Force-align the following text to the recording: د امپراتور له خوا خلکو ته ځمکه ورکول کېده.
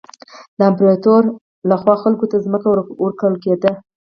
د 0.57 0.59
امپراتور 0.69 1.23
له 1.69 1.75
خوا 1.81 1.95
خلکو 2.03 2.25
ته 2.31 2.37
ځمکه 2.45 2.67
ورکول 3.03 3.33
کېده. 3.43 3.71